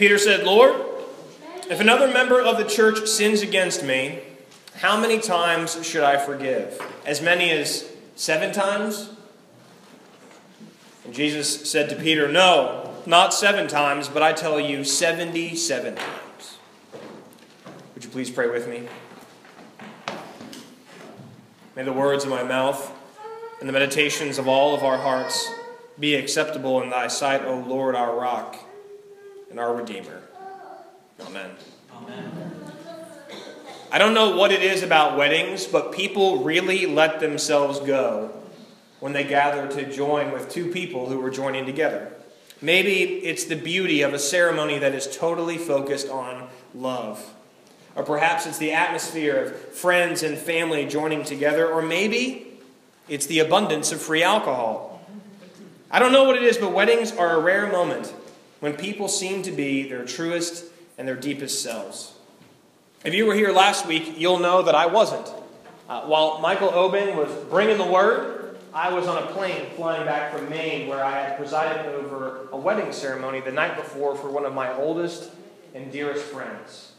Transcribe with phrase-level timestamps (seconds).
[0.00, 0.80] Peter said, Lord,
[1.68, 4.20] if another member of the church sins against me,
[4.76, 6.80] how many times should I forgive?
[7.04, 9.10] As many as seven times?
[11.04, 16.58] And Jesus said to Peter, No, not seven times, but I tell you, 77 times.
[17.94, 18.88] Would you please pray with me?
[21.76, 22.90] May the words of my mouth
[23.60, 25.52] and the meditations of all of our hearts
[25.98, 28.56] be acceptable in thy sight, O Lord, our rock
[29.50, 30.22] and our Redeemer.
[31.20, 31.50] Amen.
[31.92, 32.50] Amen.
[33.92, 38.30] I don't know what it is about weddings, but people really let themselves go
[39.00, 42.12] when they gather to join with two people who are joining together.
[42.62, 47.34] Maybe it's the beauty of a ceremony that is totally focused on love.
[47.96, 51.68] Or perhaps it's the atmosphere of friends and family joining together.
[51.68, 52.46] Or maybe
[53.08, 55.02] it's the abundance of free alcohol.
[55.90, 58.14] I don't know what it is, but weddings are a rare moment
[58.60, 62.14] when people seem to be their truest and their deepest selves.
[63.04, 65.26] If you were here last week, you'll know that I wasn't.
[65.88, 70.32] Uh, while Michael Oben was bringing the word, I was on a plane flying back
[70.32, 74.44] from Maine where I had presided over a wedding ceremony the night before for one
[74.44, 75.30] of my oldest
[75.74, 76.92] and dearest friends.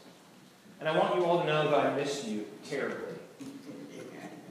[0.80, 3.14] And I want you all to know that I missed you terribly.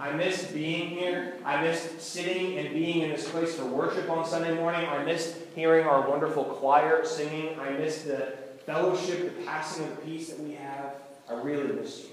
[0.01, 1.35] I miss being here.
[1.45, 4.89] I miss sitting and being in this place for worship on Sunday morning.
[4.89, 7.59] I miss hearing our wonderful choir singing.
[7.59, 8.33] I miss the
[8.65, 10.95] fellowship, the passing of the peace that we have.
[11.29, 12.09] I really miss you.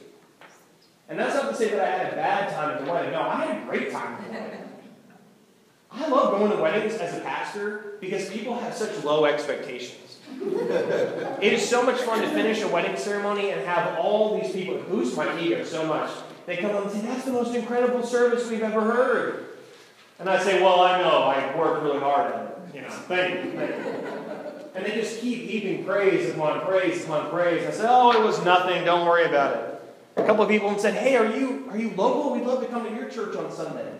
[1.08, 3.12] And that's not to say that I had a bad time at the wedding.
[3.12, 4.68] No, I had a great time at the wedding.
[5.90, 10.18] I love going to weddings as a pastor because people have such low expectations.
[11.40, 14.76] it is so much fun to finish a wedding ceremony and have all these people
[14.90, 16.10] boost my ego so much.
[16.48, 19.48] They come up and say, That's the most incredible service we've ever heard.
[20.18, 22.74] And I say, Well, I know, I worked really hard on it.
[22.74, 23.92] You know, thank you, thank you.
[24.74, 27.66] And they just keep heaping praise upon praise upon praise.
[27.66, 29.82] I said, Oh, it was nothing, don't worry about it.
[30.16, 32.32] A couple of people said, Hey, are you are you local?
[32.32, 33.92] We'd love to come to your church on Sunday.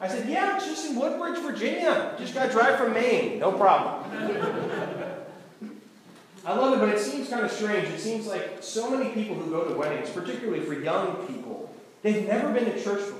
[0.00, 2.16] I said, Yeah, it's just in Woodbridge, Virginia.
[2.18, 3.38] Just got to drive from Maine.
[3.38, 4.10] No problem.
[6.44, 7.86] I love it, but it seems kind of strange.
[7.86, 11.71] It seems like so many people who go to weddings, particularly for young people,
[12.02, 13.18] they've never been to church before.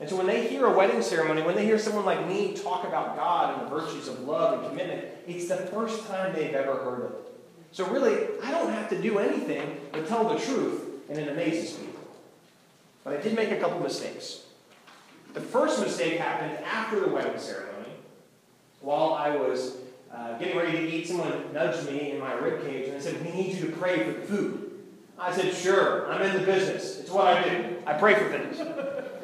[0.00, 2.84] And so when they hear a wedding ceremony, when they hear someone like me talk
[2.84, 6.74] about God and the virtues of love and commitment, it's the first time they've ever
[6.74, 7.12] heard it.
[7.72, 11.72] So really, I don't have to do anything but tell the truth, and it amazes
[11.72, 12.00] people.
[13.02, 14.42] But I did make a couple mistakes.
[15.32, 17.90] The first mistake happened after the wedding ceremony.
[18.80, 19.76] While I was
[20.12, 23.24] uh, getting ready to eat, someone nudged me in my rib cage and they said,
[23.24, 24.63] We need you to pray for the food.
[25.18, 27.00] I said, Sure, I'm in the business.
[27.00, 27.76] It's what I do.
[27.86, 28.58] I pray for things.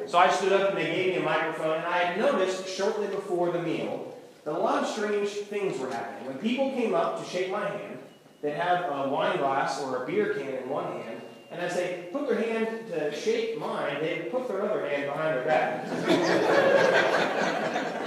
[0.09, 3.07] so I stood up and they gave me a microphone, and I had noticed shortly
[3.07, 6.27] before the meal that a lot of strange things were happening.
[6.27, 7.99] When people came up to shake my hand,
[8.41, 11.21] they'd have a wine glass or a beer can in one hand,
[11.51, 15.37] and as they put their hand to shake mine, they'd put their other hand behind
[15.37, 15.85] their back.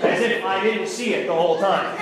[0.03, 1.97] as if I didn't see it the whole time.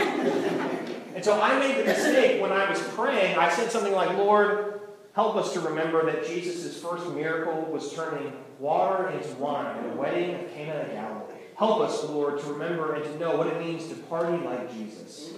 [1.15, 3.37] And so I made the mistake when I was praying.
[3.37, 4.72] I said something like, Lord,
[5.15, 9.97] help us to remember that Jesus' first miracle was turning water into wine at a
[9.97, 11.33] wedding of Cana of Galilee.
[11.57, 15.31] Help us, Lord, to remember and to know what it means to party like Jesus.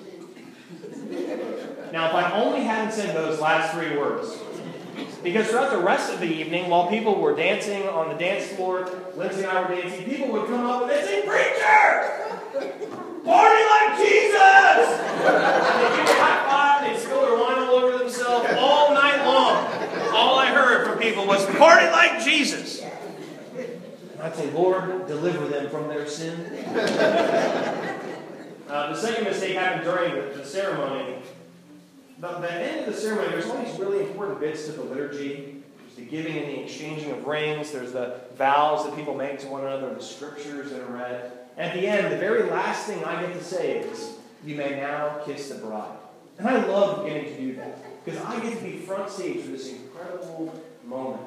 [1.93, 4.37] Now, if I only hadn't said those last three words,
[5.23, 8.89] because throughout the rest of the evening, while people were dancing on the dance floor,
[9.17, 12.81] Lindsay and I were dancing, people would come up and they'd say, Preacher!
[13.25, 15.01] Party like Jesus!
[15.25, 19.25] and they'd give a high five, they'd spill their wine all over themselves all night
[19.25, 19.67] long.
[20.15, 22.83] All I heard from people was, Party like Jesus!
[22.83, 26.41] And I'd say, Lord, deliver them from their sin.
[28.69, 31.17] uh, the second mistake happened during the, the ceremony
[32.19, 35.63] the, the end of the ceremony, there's all these really important bits to the liturgy.
[35.79, 37.73] There's the giving and the exchanging of rings.
[37.73, 41.33] There's the vows that people make to one another, the scriptures that are read.
[41.57, 45.21] At the end, the very last thing I get to say is, You may now
[45.25, 45.97] kiss the bride.
[46.39, 49.53] And I love getting to do that because I get to be front stage for
[49.53, 50.53] this incredible
[50.87, 51.23] moment.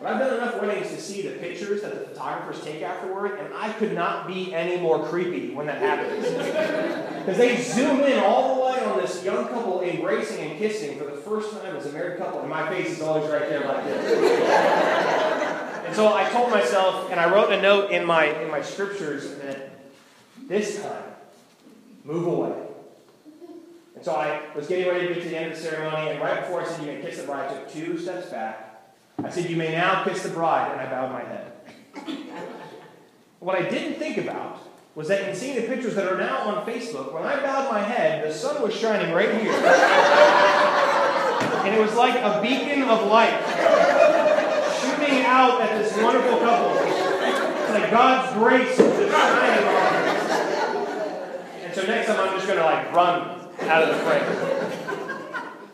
[0.00, 3.52] But I've done enough weddings to see the pictures that the photographers take afterward, and
[3.52, 7.04] I could not be any more creepy when that happens.
[7.28, 11.04] Because they zoom in all the way on this young couple embracing and kissing for
[11.04, 13.84] the first time as a married couple, and my face is always right there like
[13.84, 14.30] this.
[15.86, 19.34] and so I told myself, and I wrote a note in my in my scriptures
[19.40, 19.72] that
[20.48, 21.02] this time,
[22.04, 22.67] move away.
[23.98, 26.20] And so I was getting ready to get to the end of the ceremony, and
[26.20, 28.68] right before I said, You may kiss the bride, I took two steps back
[29.24, 31.50] I said, You may now kiss the bride, and I bowed my head.
[33.40, 34.60] what I didn't think about
[34.94, 37.80] was that in seeing the pictures that are now on Facebook, when I bowed my
[37.80, 39.52] head, the sun was shining right here.
[41.64, 43.34] And it was like a beacon of light
[44.80, 46.76] shooting out at this wonderful couple.
[46.78, 50.14] It's like God's grace is shining on them.
[51.64, 54.68] And so next time I'm just going to like run out of the frame.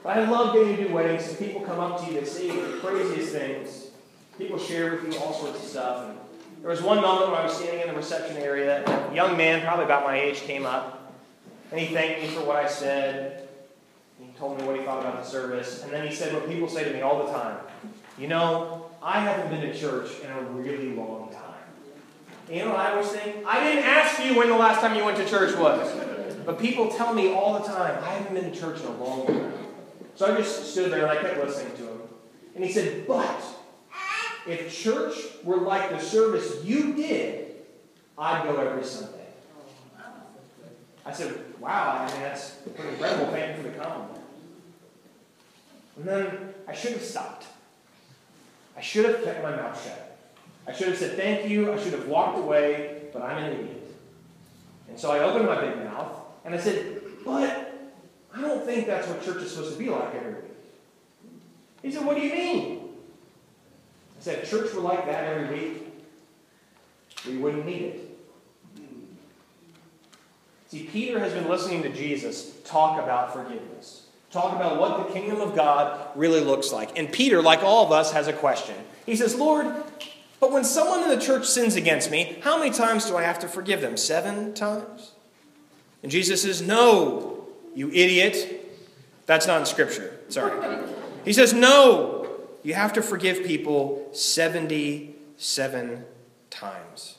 [0.02, 1.34] But I love getting to do weddings.
[1.36, 3.86] People come up to you, they say the craziest things.
[4.36, 6.08] People share with you all sorts of stuff.
[6.08, 6.18] And
[6.60, 9.62] there was one moment when I was standing in the reception area, a young man,
[9.62, 11.12] probably about my age, came up,
[11.70, 13.48] and he thanked me for what I said.
[14.20, 15.82] He told me what he thought about the service.
[15.82, 17.58] And then he said what people say to me all the time.
[18.18, 21.40] You know, I haven't been to church in a really long time.
[22.48, 23.44] And you know what I always think?
[23.46, 26.13] I didn't ask you when the last time you went to church was.
[26.44, 29.26] But people tell me all the time, I haven't been to church in a long
[29.26, 29.52] time.
[30.14, 32.00] So I just stood there and I kept listening to him.
[32.54, 33.42] And he said, But
[34.46, 37.54] if church were like the service you did,
[38.16, 39.26] I'd go every Sunday.
[41.06, 43.36] I said, Wow, I mean, that's pretty incredible.
[43.36, 44.20] You for the compliment.
[45.96, 47.46] And then I should have stopped.
[48.76, 50.18] I should have kept my mouth shut.
[50.66, 51.72] I should have said thank you.
[51.72, 53.96] I should have walked away, but I'm an idiot.
[54.88, 57.92] And so I opened my big mouth and I said, But
[58.34, 60.42] I don't think that's what church is supposed to be like every week.
[61.82, 62.80] He said, What do you mean?
[64.18, 65.86] I said, church were like that every week,
[67.26, 68.18] we wouldn't need it.
[70.68, 75.40] See, Peter has been listening to Jesus talk about forgiveness, talk about what the kingdom
[75.40, 76.98] of God really looks like.
[76.98, 78.74] And Peter, like all of us, has a question.
[79.06, 79.66] He says, Lord,
[80.40, 83.38] but when someone in the church sins against me, how many times do I have
[83.40, 83.96] to forgive them?
[83.96, 85.12] Seven times?
[86.04, 88.60] And Jesus says, No, you idiot.
[89.24, 90.20] That's not in Scripture.
[90.28, 90.86] Sorry.
[91.24, 92.28] He says, No,
[92.62, 96.04] you have to forgive people 77
[96.50, 97.16] times.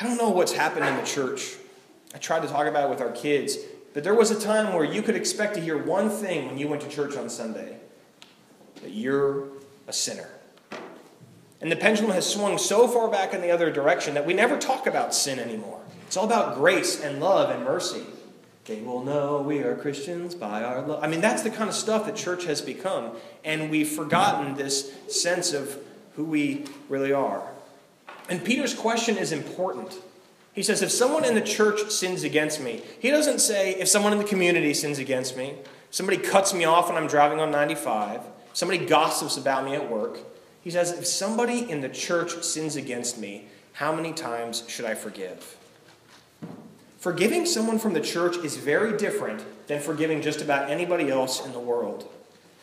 [0.00, 1.56] I don't know what's happened in the church.
[2.14, 3.56] I tried to talk about it with our kids,
[3.92, 6.68] but there was a time where you could expect to hear one thing when you
[6.68, 7.78] went to church on Sunday
[8.82, 9.48] that you're
[9.88, 10.28] a sinner.
[11.60, 14.56] And the pendulum has swung so far back in the other direction that we never
[14.56, 15.80] talk about sin anymore.
[16.14, 18.04] It's all about grace and love and mercy.
[18.66, 21.02] They will know we are Christians by our love.
[21.02, 23.16] I mean, that's the kind of stuff that church has become.
[23.44, 25.76] And we've forgotten this sense of
[26.14, 27.42] who we really are.
[28.28, 29.96] And Peter's question is important.
[30.52, 34.12] He says, if someone in the church sins against me, he doesn't say, if someone
[34.12, 35.54] in the community sins against me,
[35.90, 38.20] somebody cuts me off when I'm driving on 95,
[38.52, 40.20] somebody gossips about me at work.
[40.62, 44.94] He says, if somebody in the church sins against me, how many times should I
[44.94, 45.56] forgive?
[47.04, 51.52] Forgiving someone from the church is very different than forgiving just about anybody else in
[51.52, 52.10] the world.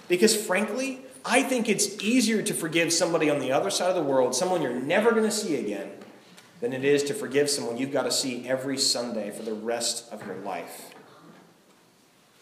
[0.07, 4.01] Because frankly, I think it's easier to forgive somebody on the other side of the
[4.01, 5.91] world, someone you're never going to see again,
[6.59, 10.11] than it is to forgive someone you've got to see every Sunday for the rest
[10.11, 10.95] of your life.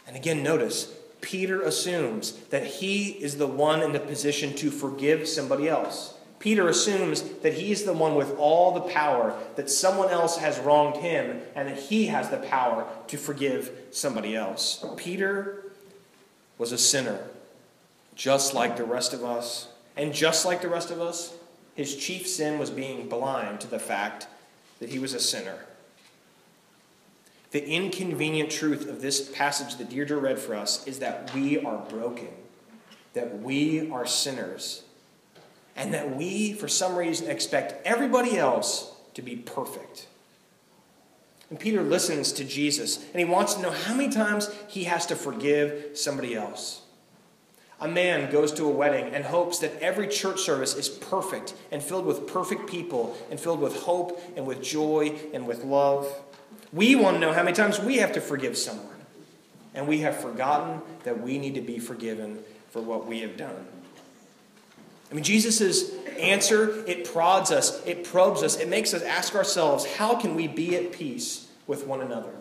[0.08, 5.28] And again, notice, Peter assumes that he is the one in the position to forgive
[5.28, 6.14] somebody else.
[6.40, 10.96] Peter assumes that he's the one with all the power, that someone else has wronged
[10.98, 14.84] him, and that he has the power to forgive somebody else.
[14.96, 15.66] Peter
[16.58, 17.26] was a sinner,
[18.16, 19.68] just like the rest of us.
[19.98, 21.36] And just like the rest of us,
[21.76, 24.28] his chief sin was being blind to the fact
[24.80, 25.66] that he was a sinner.
[27.52, 31.80] The inconvenient truth of this passage that Deirdre read for us is that we are
[31.90, 32.30] broken,
[33.14, 34.84] that we are sinners
[35.80, 40.08] and that we, for some reason, expect everybody else to be perfect.
[41.50, 45.06] And Peter listens to Jesus, and he wants to know how many times he has
[45.06, 46.82] to forgive somebody else.
[47.80, 51.82] A man goes to a wedding and hopes that every church service is perfect and
[51.82, 56.14] filled with perfect people and filled with hope and with joy and with love.
[56.74, 58.98] We want to know how many times we have to forgive someone.
[59.74, 63.66] And we have forgotten that we need to be forgiven for what we have done.
[65.10, 69.86] I mean, Jesus' answer, it prods us, it probes us, it makes us ask ourselves,
[69.86, 72.32] how can we be at peace with one another?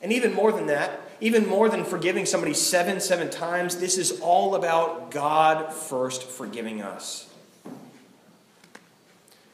[0.00, 4.20] And even more than that, even more than forgiving somebody seven, seven times, this is
[4.20, 7.28] all about God first forgiving us.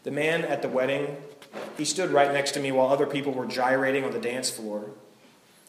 [0.02, 1.16] The man at the wedding,
[1.78, 4.90] he stood right next to me while other people were gyrating on the dance floor.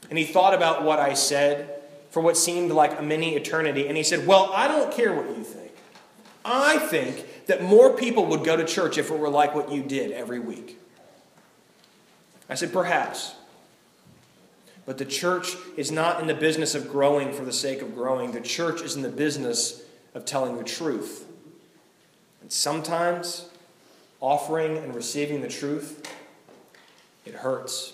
[0.09, 3.87] And he thought about what I said for what seemed like a mini eternity.
[3.87, 5.64] And he said, Well, I don't care what you think.
[6.45, 9.81] I think that more people would go to church if it were like what you
[9.81, 10.79] did every week.
[12.47, 13.33] I said, perhaps.
[14.85, 18.31] But the church is not in the business of growing for the sake of growing.
[18.31, 19.81] The church is in the business
[20.13, 21.25] of telling the truth.
[22.41, 23.49] And sometimes
[24.21, 26.07] offering and receiving the truth,
[27.25, 27.93] it hurts.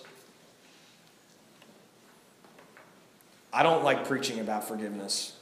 [3.54, 5.38] I don't like preaching about forgiveness.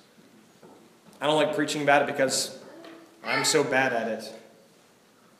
[1.20, 2.59] I don't like preaching about it because
[3.24, 4.34] I'm so bad at it.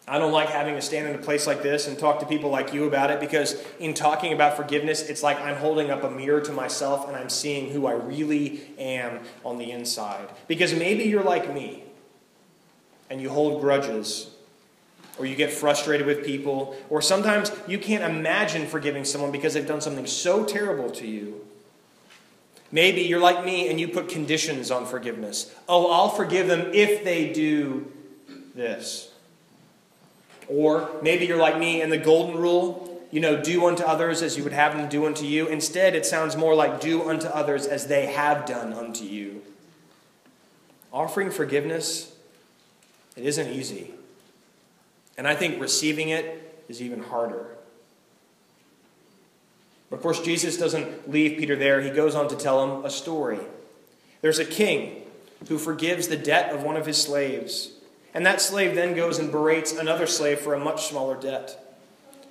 [0.08, 2.50] I don't like having to stand in a place like this and talk to people
[2.50, 6.10] like you about it because in talking about forgiveness, it's like I'm holding up a
[6.10, 10.28] mirror to myself and I'm seeing who I really am on the inside.
[10.48, 11.84] Because maybe you're like me
[13.12, 14.32] and you hold grudges
[15.20, 19.68] or you get frustrated with people, or sometimes you can't imagine forgiving someone because they've
[19.68, 21.46] done something so terrible to you.
[22.72, 25.54] Maybe you're like me and you put conditions on forgiveness.
[25.68, 27.92] Oh, I'll forgive them if they do
[28.54, 29.12] this.
[30.48, 34.38] Or maybe you're like me and the golden rule, you know, do unto others as
[34.38, 35.48] you would have them do unto you.
[35.48, 39.42] Instead, it sounds more like do unto others as they have done unto you.
[40.92, 42.16] Offering forgiveness,
[43.16, 43.94] it isn't easy.
[45.18, 47.48] And I think receiving it is even harder.
[49.90, 51.82] But of course, Jesus doesn't leave Peter there.
[51.82, 53.40] He goes on to tell him a story.
[54.22, 55.04] There's a king
[55.48, 57.72] who forgives the debt of one of his slaves.
[58.14, 61.78] And that slave then goes and berates another slave for a much smaller debt.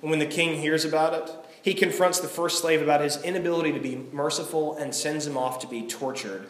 [0.01, 3.73] And when the king hears about it, he confronts the first slave about his inability
[3.73, 6.47] to be merciful and sends him off to be tortured.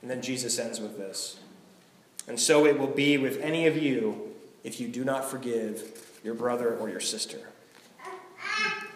[0.00, 1.38] And then Jesus ends with this.
[2.26, 4.34] And so it will be with any of you
[4.64, 7.47] if you do not forgive your brother or your sister.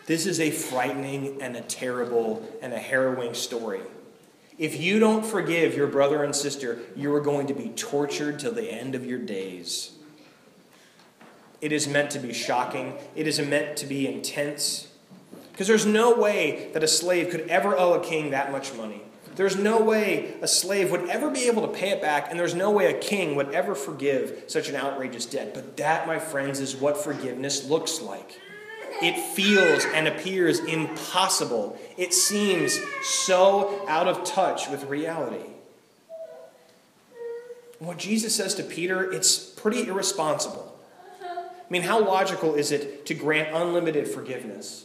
[0.06, 3.82] This is a frightening and a terrible and a harrowing story.
[4.59, 8.52] If you don't forgive your brother and sister, you are going to be tortured till
[8.52, 9.92] the end of your days.
[11.61, 14.88] It is meant to be shocking, it is meant to be intense.
[15.52, 19.02] Because there's no way that a slave could ever owe a king that much money.
[19.37, 22.54] There's no way a slave would ever be able to pay it back, and there's
[22.54, 25.54] no way a king would ever forgive such an outrageous debt.
[25.54, 28.40] But that, my friends, is what forgiveness looks like.
[29.02, 31.78] It feels and appears impossible.
[31.97, 35.44] It seems so out of touch with reality.
[37.78, 40.78] What Jesus says to Peter, it's pretty irresponsible.
[41.21, 44.85] I mean, how logical is it to grant unlimited forgiveness?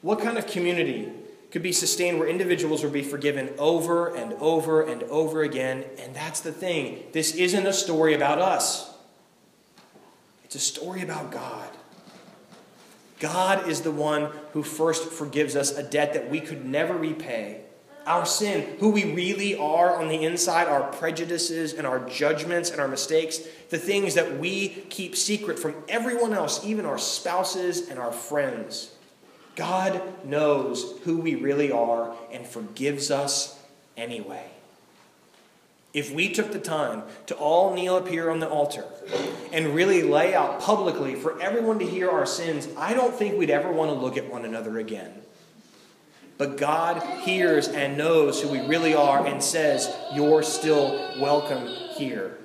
[0.00, 1.12] What kind of community
[1.52, 5.84] could be sustained where individuals would be forgiven over and over and over again.
[5.98, 7.04] And that's the thing.
[7.12, 8.90] This isn't a story about us,
[10.44, 11.68] it's a story about God.
[13.22, 17.60] God is the one who first forgives us a debt that we could never repay.
[18.04, 22.80] Our sin, who we really are on the inside, our prejudices and our judgments and
[22.80, 23.38] our mistakes,
[23.70, 28.90] the things that we keep secret from everyone else, even our spouses and our friends.
[29.54, 33.56] God knows who we really are and forgives us
[33.96, 34.50] anyway.
[35.94, 38.84] If we took the time to all kneel up here on the altar
[39.52, 43.50] and really lay out publicly for everyone to hear our sins, I don't think we'd
[43.50, 45.12] ever want to look at one another again.
[46.38, 52.38] But God hears and knows who we really are and says, You're still welcome here.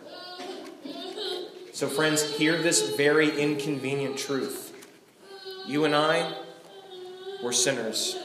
[1.72, 4.74] So, friends, hear this very inconvenient truth.
[5.66, 6.34] You and I,
[7.42, 8.18] we're sinners.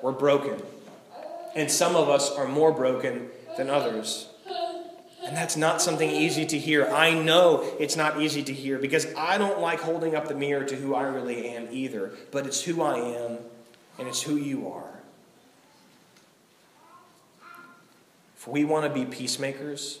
[0.00, 0.62] We're broken.
[1.54, 4.28] And some of us are more broken than others.
[5.24, 6.86] And that's not something easy to hear.
[6.86, 10.64] I know it's not easy to hear because I don't like holding up the mirror
[10.64, 12.12] to who I really am either.
[12.30, 13.38] But it's who I am
[13.98, 15.00] and it's who you are.
[18.36, 19.98] If we want to be peacemakers,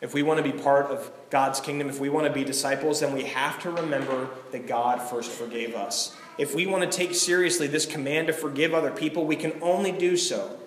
[0.00, 3.00] if we want to be part of God's kingdom, if we want to be disciples,
[3.00, 7.14] then we have to remember that God first forgave us if we want to take
[7.14, 10.58] seriously this command to forgive other people, we can only do so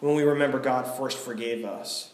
[0.00, 2.10] when we remember God first forgave us.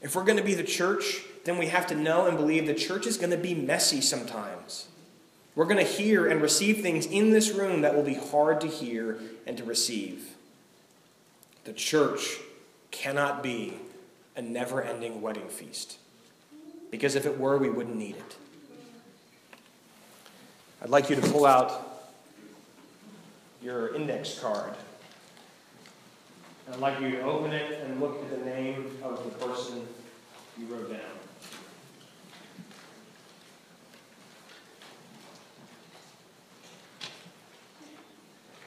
[0.00, 2.74] If we're going to be the church, then we have to know and believe the
[2.74, 4.86] church is going to be messy sometimes.
[5.54, 8.68] We're going to hear and receive things in this room that will be hard to
[8.68, 10.36] hear and to receive.
[11.64, 12.36] The church
[12.90, 13.74] cannot be
[14.36, 15.98] a never ending wedding feast.
[16.90, 18.36] Because if it were, we wouldn't need it.
[20.80, 22.04] I'd like you to pull out
[23.60, 24.74] your index card.
[26.70, 29.86] I'd like you to open it and look at the name of the person
[30.58, 31.00] you wrote down.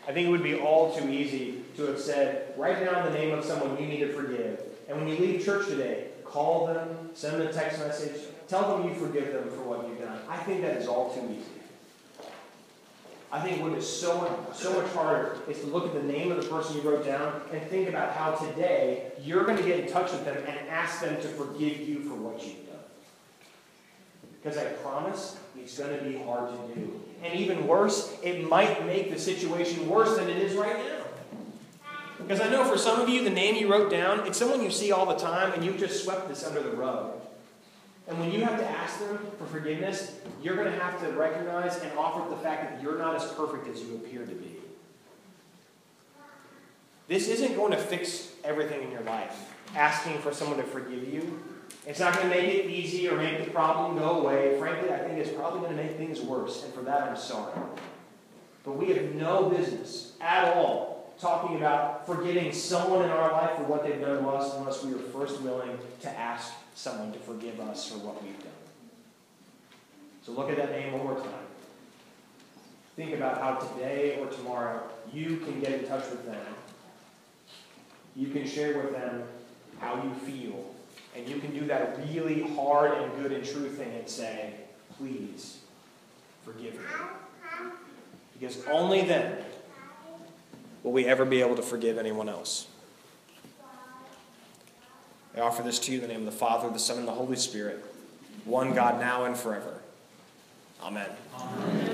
[0.08, 3.38] I think it would be all too easy to have said, write down the name
[3.38, 4.62] of someone you need to forgive.
[4.90, 8.90] And when you leave church today, call them, send them a text message, tell them
[8.90, 10.20] you forgive them for what you've done.
[10.28, 11.61] I think that is all too easy.
[13.34, 16.32] I think what is so much, so much harder is to look at the name
[16.32, 19.80] of the person you wrote down and think about how today you're going to get
[19.80, 22.76] in touch with them and ask them to forgive you for what you've done.
[24.42, 27.02] Because I promise it's going to be hard to do.
[27.24, 31.06] And even worse, it might make the situation worse than it is right now.
[32.18, 34.72] Because I know for some of you, the name you wrote down, it's someone you
[34.72, 37.14] see all the time and you've just swept this under the rug.
[38.12, 41.78] And when you have to ask them for forgiveness, you're going to have to recognize
[41.80, 44.58] and offer the fact that you're not as perfect as you appear to be.
[47.08, 51.40] This isn't going to fix everything in your life, asking for someone to forgive you.
[51.88, 54.60] It's not going to make it easy or make the problem go away.
[54.60, 57.54] Frankly, I think it's probably going to make things worse, and for that I'm sorry.
[58.66, 60.91] But we have no business at all
[61.22, 64.94] talking about forgiving someone in our life for what they've done to us unless we
[64.94, 68.52] are first willing to ask someone to forgive us for what we've done.
[70.24, 71.48] So look at that name one more time.
[72.96, 76.46] Think about how today or tomorrow you can get in touch with them
[78.16, 79.24] you can share with them
[79.80, 80.74] how you feel.
[81.16, 84.54] And you can do that really hard and good and true thing and say,
[84.98, 85.60] please
[86.46, 86.86] forgive me.
[88.40, 89.38] Because only then
[90.84, 92.68] will we ever be able to forgive anyone else.
[95.36, 97.14] I offer this to you in the name of the Father, the Son, and the
[97.14, 97.84] Holy Spirit,
[98.44, 99.80] one God now and forever.
[100.84, 101.10] Amen.
[101.38, 101.91] Amen.